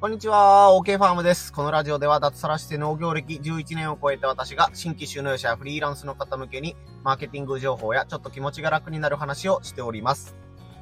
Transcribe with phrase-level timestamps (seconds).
[0.00, 1.52] こんにちは、OK ファームです。
[1.52, 10.36] このラジオでは脱サラして農業歴11年を超えた私が新規収納者やフリーランスの方向けにマーケティング情報やちょっと気持ちが楽になる話をしております。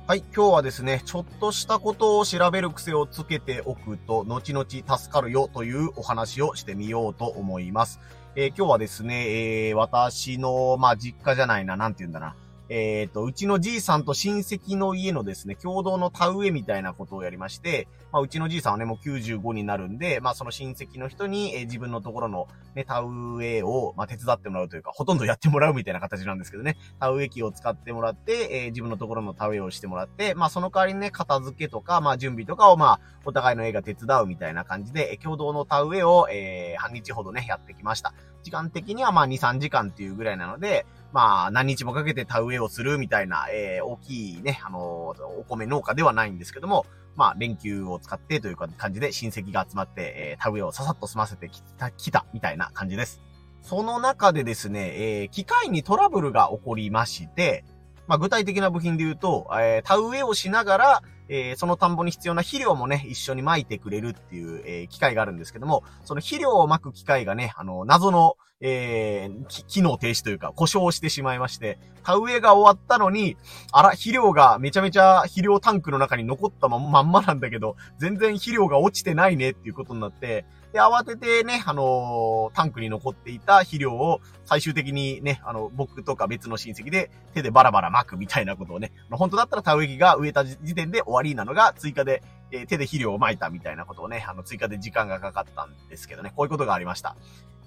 [0.07, 8.01] はい、今日はですね、ちょっとしたことを調べる癖をつけておくと後々助かるよというお話をしてみようと思います。
[8.35, 12.37] えー、今日はですね、えー、私の、まあ、実家じゃないな、なんて言うんだな。
[12.69, 38.13] えっ、ー、と、うちのじいさんと親戚の家のですね、共同の田植えみたいなことをやりまして、まあ、うちのじいさんはね、もう95になるんで、まあ、その親戚の人に、えー、自分のところのね、田植えを、まあ、手伝ってもらうというか、ほとんどやってもらうみたいな形なんですけどね、田植え機を使ってもらって、えー、自分のところの田植えをしてもらって、まあ、その代わりにね、片付けとか、まあ、準備とかを、まあ、お互いの絵が手伝うみたいな感じでえ、共同の田植えを、えー、半日ほどね、やってきました。
[38.43, 53.23] 時間的には、まあ、2、3時間っていうぐらいなので、まあ、何日もかけて田植えをするみたいな、えー、大きいね、あのー、お米農家ではないんですけども、まあ、連休を使ってという感じで親戚が集まって、えー、田植えをささっと済ませてきた、きた、みたいな感じです。
[53.63, 57.65] その中でですね、えー、機械にトラブルが起こりまして、
[58.07, 73.37] まあ、具体的な部品で言うと、えー、田植えをしながら、えー、その田んぼに必要な肥料もね、一緒に撒いてくれるっていう、えー、機械があるんですけども、その肥料を撒く機械がね、あの、謎の、えー、機能停止というか、故障してしまいまして、田植えが終わったのに、
[73.73, 80.47] あら、肥料がめちゃめちゃ肥料タンクの中に残ったままんまなんだけど、全然肥料が落ちてないねっていうことになって、
[80.77, 97.17] で、慌ててね、あのー、タンクに残っていた肥料を最終的にね、あの、僕とか別の親戚で手でバラバラ巻くみたいなことをね、本当だったら田植え機が植えた時点で終わりなのが追加で、えー、手で肥料を撒いたみたいなことをね、あの、追加で時間がかかったんですけどね、こういうことがありました。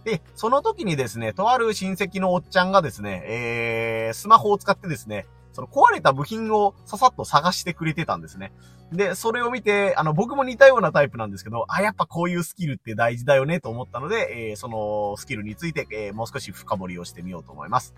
[0.04, 5.26] で、その時にですね、とある親戚のおっちゃんがですね、えー、スマホを使ってですね、
[5.60, 8.54] その壊れた部品をささっと探してくれてたんですね。
[8.94, 17.94] で、それを見て、あの、僕も似たようなタイプなんですけど、あ、やっぱこういうスキルって大事だよねと思ったので、えー、そのスキルについて、えー、もう少し深掘りをしてみようと思います。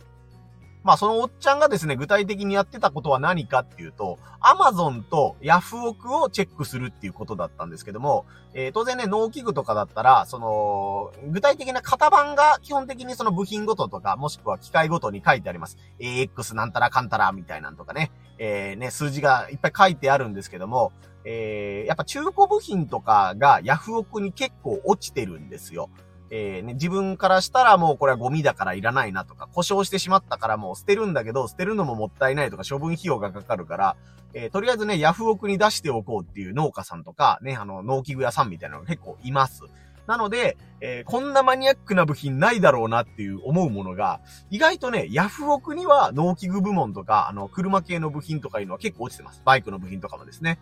[0.84, 15.78] まあそのおっちゃんがですね、具体的にやってたことは何かっていうと、アマゾンとヤフオクをチェックするっていうことだったんですけども、えー、当然ね、農機具とかだったら、その、具体的な型番が基本的にその部品ごととか、もしくは機械ごとに書いてあります。
[16.00, 20.92] AX なんたらかんたらみたいなんとかね、えー、ね、数字がいっぱい書いてあるんですけども、
[21.24, 25.90] えー、やっぱ中古部品とかがヤフオクに結構落ちてるんですよ。
[26.34, 33.96] えー、ね、自分からしたらもうこれはゴミだからいらないなとか、故障してしまったからもう捨てるんだけど、捨てるのももったいないとか処分費用がかかるから、
[34.34, 39.64] えー、とりあえずね、ヤフオクに出しておこうっていう農家さんとか、ね、あの、農機具屋さんみたいなのが結構います。
[40.08, 49.42] なので、えー、こんなマニアックな部品ないだろうなっていう思うものが、意外とね、ヤフオクには農機具部門とか、あの、車系の部品とかいうのは結構落ちてます。
[49.46, 50.60] バイクの部品とかもですね。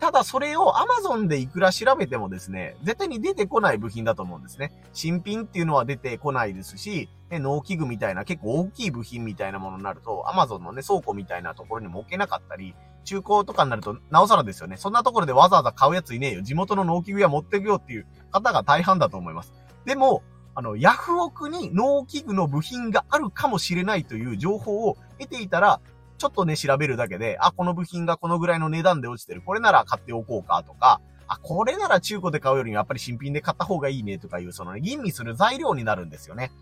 [0.00, 4.72] ただそれを Amazon でいくら調べてもですね、絶対に出てこない部品だと思うんですね。
[4.94, 12.74] 新品っていうのは出てこないですし、ね、農機具みたいな結構大きい部品みたいなものになると、Amazon のね、倉庫みたいなところにも置けなかったり、
[13.04, 14.78] 中古とかになると、なおさらですよね。
[14.78, 16.42] そんなところでわざわざ買うやついねえよ。
[16.42, 19.52] 地元の農機具屋持ってくよっていう方が大半だと思います。
[19.84, 20.22] でも、
[20.54, 25.80] あの、ヤフオクに農機具の部品があるかもしれないという情報を得ていたら、
[26.20, 29.40] ちょっとね、調べるだけで、あ、この部品がこのぐらいの値段で落ちてる。
[29.40, 36.52] これなら買っておこうかとか、あ、これなら中古で買うよりやっぱり新品で買った方がいいねとかいう、そのね、吟味する材料になるんですよね。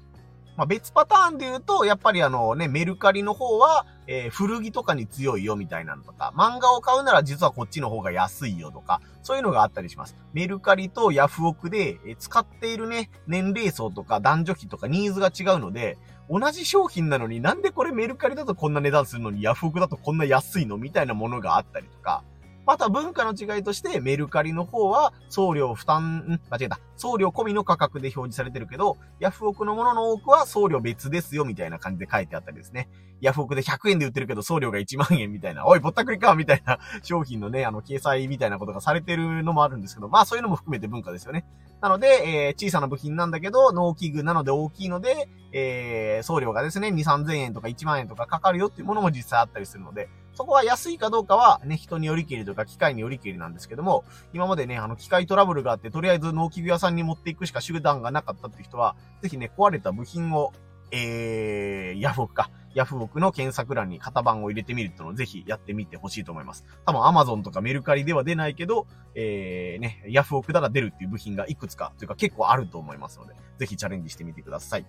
[0.58, 10.16] まあ、別パターンで言うと、やっぱりあのね、メルカリの方は、えー、古着とかに強いよみたいなのとか、漫画を買うなら実はこっちの方が安いよとか、そういうのがあったりします。
[10.32, 15.96] メルカリとヤフオクで、え、使っているね、年齢層とか男女比とかニーズが違うので、
[16.28, 20.76] 同じ商品なのになんでこれメルカリだとこんな値段するのにヤフオクだとこんな安いの？
[20.76, 22.24] みたいなものがあったりとか、
[22.68, 26.40] また文化の違いとしてメルカリの方は送料負担、ん？
[26.50, 26.78] 間違えた。
[26.98, 32.90] 送料込みの価格で表示されてるけど、ヤフオクのものの多くは送料別ですよみたいな感じで書いてあったりですね。
[33.22, 41.46] ヤフオクで100円で売ってるけど送料が1万円みたいな、おい、ぼったくりかみたいな商品のね、あの、掲載みたいなことがされてるのもあるんですけど、まあそういうのも含めて文化ですよね。
[41.80, 60.52] なので、えー、小さな部品なんだけど、農機具なので大きいので、えー、送料がですね、2、3000円とか1万円とかかかるよっていうものも実際あったりするので、そこは安いかどうかはね、人によりけりとか機械によりけりなんですけども、今までね、あの、機械トラブルがあって、とりあえず農機具屋さんに持っていくしか手段がなかったっていう人は、ぜひね、壊れた部品を、
[60.92, 62.52] えー、ヤフオクか。
[62.72, 66.64] ヤフオクの検索欄に型番を入れてみるっていうのをぜひやってみてほしいと思います。
[66.86, 68.86] 多分 Amazon とかメルカリでは出ないけど、
[69.16, 74.86] えー、ね、ヤフオクなら出るっていう部品がいくつか、というか結構あると思いますので、ぜひチャレンジしてみてください。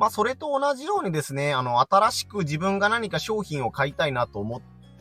[0.00, 4.60] まあ、それと同じようにですね、あの、新しく自分が何か商品を買いたいなと思っ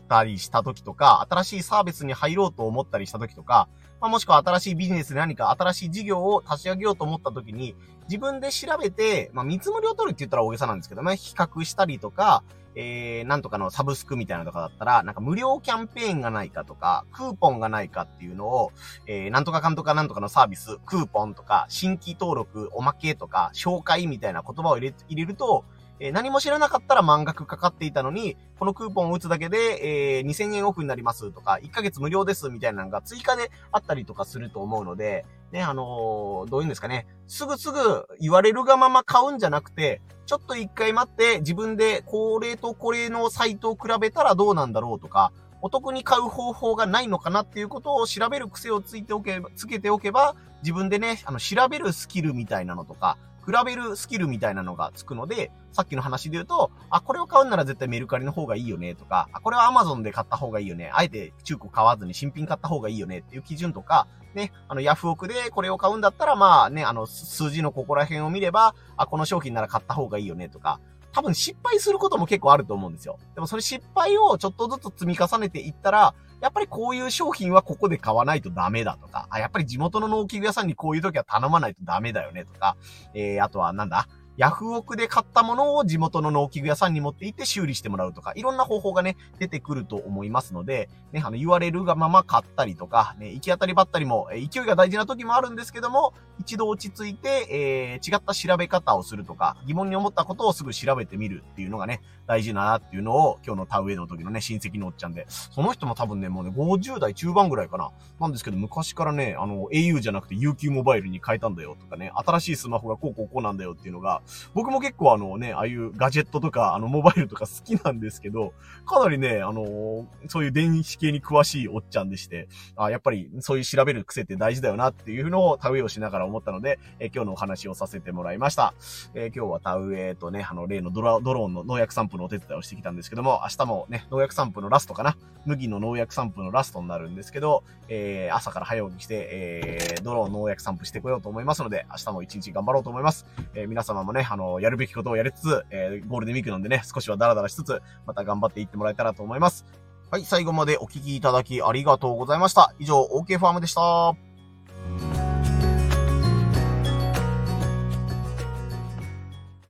[0.09, 3.69] たりした時とか、新しいサービスに入ろうと思ったりした時とか、
[4.01, 7.75] まあ、もしくは新しいビジネスで何か新しい事業を立ち上げようと思った時に、
[8.09, 12.43] 自分で調べて、まあ、見積もりを取るって言ったら大げさなんですけどね、比較したりとか、
[12.81, 18.71] えー、なんとかのサブスクみたいなとかだったら、なんか無料キャンペーンがないかとか、クーポンがないかっていうのを、
[19.05, 25.65] えー、なんとかかんとかなんとかのサービス、クーポンとか、新規登録、おまけとか、紹介みたいな言葉を入れ入れると、
[25.99, 45.31] えー、何も知らなかったら満額かかっていたのに、このクーポンを打つだけで、えー、2000円オフになりますとか、1ヶ月無料ですみたいなのが追加であったりとかすると思うので、ね、あのー、どういうんですかね、すぐすぐ言われるがまま買うんじゃなくて、ちょっと一回待って自分でこれとこれのサイトを比べたらどうなんだろうとか、
[45.61, 53.17] お得に買う方法がないのかなっていうことを調べる癖をついておけば、つけておけば、自分でね、あの、調べるスキルみたいなのとか、
[53.49, 60.91] 比べるスキルみたいなのがつくので、さっきの話で言うと、あ、これを買うなら絶対メルカリの方がいいよねとか、あ、これは Amazon で買った方がいいよね。
[60.93, 70.79] あえて中古買わずに新品買った方がいいよねっていう基準とか、ね、あの、ヤフオクでこれを買うんだったら、まあね、あの、数字のここら辺を見れば、あ、この商品なら買った方がいいよねとか、
[71.19, 73.19] 多分失敗することも結構あると思うんですよ。
[73.35, 82.77] でもそれ失敗をちょっとずつ積み重ねていったら、やっぱりこういう商品はここで買わないとダメだとか、あ、やっぱり地元の農機具屋さんにこういう時は頼まないとダメだよねとか、
[83.13, 84.07] えー、あとはなんだ、
[84.39, 107.91] ヤフオクで買ったものを地元の農機具屋さんに持って行って修理してもらうとか、いろんな方法がね、出てくると思いますので、ね、あの、言われるがまま買ったりとか、ね、行き当たりばったりも、勢いが大事な時もあるんですけども、一度落ち着いて、えー、違った調べ方をするとか、疑問に思ったことをすぐ調べてみるっていうのがね、大事だなっていうのを、今日の田植えの時のね、親戚のおっちゃんで、その人も多分ね、もうね、50代中盤ぐらいかな。
[108.21, 114.21] なんですけど、昔からね、あの、au じゃなくて UQ モバイルに変えたんだよとかね、新しいスマホがこうこうこうなんだよっていうのが、
[114.53, 118.53] 僕も結構あのね、ああいうガジェットとか、あの、モバイルとか好きなんですけど、
[118.85, 128.73] かなりね、あの、そういう電子系に詳しいおっちゃんでして、あやっぱりそういう調べる癖って大事だよなっていうのを田植えをしながら思ったので、え、今日のお話をさせてもらいました。
[129.13, 135.17] え、今日は田植えとね、あの、例のドラドローンの農薬散布のお手伝いをしてきたんですけども、明日もね、農薬散布のラストかな？
[135.45, 143.25] 麦の農薬散布のラストになるんですけど、えー、朝から早起きして、えー、ドローン農薬散布してこようと思いますので、明日も一日頑張ろうと思います。
[143.55, 149.65] えー、皆様もね、ねあの、やるべきことをやりつつ、えー、ゴールデンウィークなんでね、少しはダラダラしつつ、また頑張っていってもらえたらと思います。
[150.11, 152.73] はい、最後までお聞きいただきありがとうございました。
[152.79, 154.28] 以上、OK ファームでした。